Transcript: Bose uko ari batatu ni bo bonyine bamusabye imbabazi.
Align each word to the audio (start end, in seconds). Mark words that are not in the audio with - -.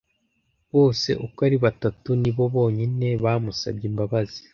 Bose 0.73 1.09
uko 1.25 1.39
ari 1.47 1.57
batatu 1.65 2.09
ni 2.21 2.31
bo 2.35 2.43
bonyine 2.53 3.07
bamusabye 3.23 3.85
imbabazi. 3.91 4.41